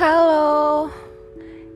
[0.00, 0.88] Halo.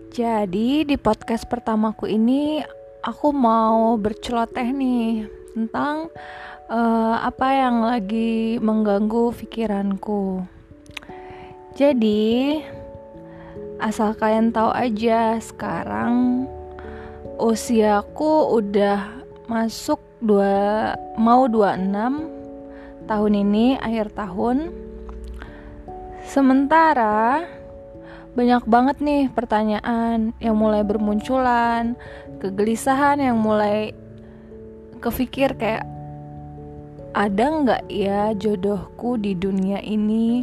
[0.09, 2.57] Jadi di podcast pertamaku ini
[3.05, 6.09] aku mau berceloteh nih tentang
[6.73, 10.41] uh, apa yang lagi mengganggu pikiranku.
[11.77, 12.65] Jadi
[13.77, 16.49] asal kalian tahu aja sekarang
[17.37, 19.21] usiaku udah
[19.53, 24.73] masuk dua mau 26 tahun ini akhir tahun.
[26.25, 27.45] Sementara
[28.35, 31.95] banyak banget nih pertanyaan yang mulai bermunculan,
[32.43, 33.95] kegelisahan yang mulai
[34.99, 35.87] kepikir kayak
[37.15, 40.43] ada nggak ya jodohku di dunia ini?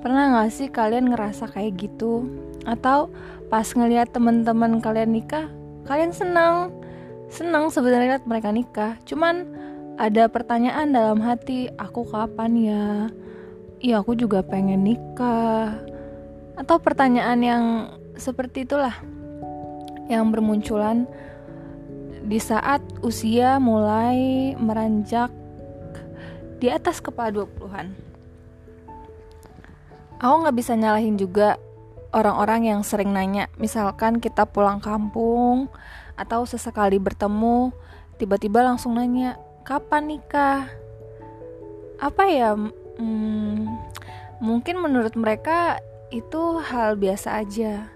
[0.00, 2.24] Pernah nggak sih kalian ngerasa kayak gitu?
[2.64, 3.12] Atau
[3.52, 5.52] pas ngeliat teman-teman kalian nikah,
[5.84, 6.72] kalian senang,
[7.28, 8.92] senang sebenarnya lihat mereka nikah.
[9.04, 9.44] Cuman
[10.00, 12.84] ada pertanyaan dalam hati, aku kapan ya?
[13.84, 15.95] Iya aku juga pengen nikah
[16.56, 17.64] atau pertanyaan yang
[18.16, 18.96] seperti itulah
[20.08, 21.04] yang bermunculan
[22.26, 25.30] di saat usia mulai meranjak
[26.58, 27.86] di atas kepala 20-an.
[30.16, 31.60] Aku nggak bisa nyalahin juga
[32.16, 35.68] orang-orang yang sering nanya, misalkan kita pulang kampung
[36.16, 37.70] atau sesekali bertemu,
[38.16, 39.36] tiba-tiba langsung nanya,
[39.68, 40.64] kapan nikah?
[42.00, 42.56] Apa ya?
[42.96, 43.68] Hmm,
[44.40, 45.76] mungkin menurut mereka
[46.14, 47.90] itu hal biasa aja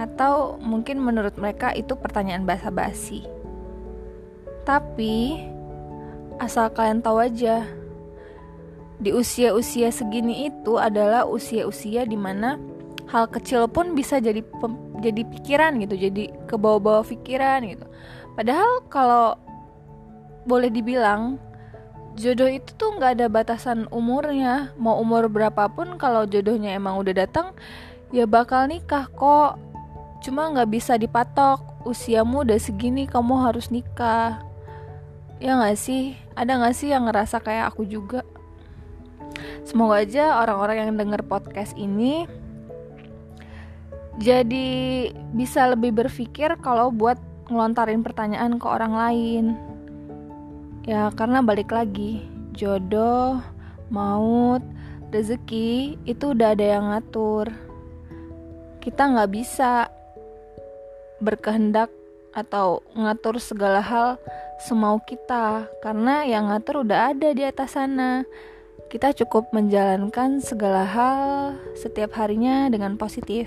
[0.00, 3.28] atau mungkin menurut mereka itu pertanyaan basa-basi.
[4.64, 5.44] Tapi
[6.40, 7.68] asal kalian tahu aja
[9.00, 12.56] di usia-usia segini itu adalah usia-usia di mana
[13.08, 14.40] hal kecil pun bisa jadi
[15.00, 17.84] jadi pikiran gitu, jadi kebawa-bawa pikiran gitu.
[18.36, 19.36] Padahal kalau
[20.48, 21.36] boleh dibilang
[22.20, 24.76] jodoh itu tuh nggak ada batasan umurnya.
[24.76, 27.56] Mau umur berapapun kalau jodohnya emang udah datang
[28.12, 29.56] ya bakal nikah kok.
[30.20, 31.64] Cuma nggak bisa dipatok.
[31.88, 34.44] Usiamu udah segini kamu harus nikah.
[35.40, 36.12] Ya nggak sih?
[36.36, 38.20] Ada nggak sih yang ngerasa kayak aku juga?
[39.64, 42.28] Semoga aja orang-orang yang denger podcast ini
[44.20, 44.68] jadi
[45.32, 47.16] bisa lebih berpikir kalau buat
[47.48, 49.69] ngelontarin pertanyaan ke orang lain
[50.90, 53.38] Ya karena balik lagi Jodoh,
[53.94, 54.58] maut,
[55.14, 57.46] rezeki itu udah ada yang ngatur.
[58.82, 59.86] Kita nggak bisa
[61.22, 61.94] berkehendak
[62.34, 64.18] atau ngatur segala hal
[64.62, 68.26] semau kita Karena yang ngatur udah ada di atas sana.
[68.90, 73.46] Kita cukup menjalankan segala hal setiap harinya dengan positif.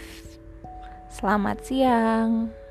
[1.12, 2.62] Selamat siang.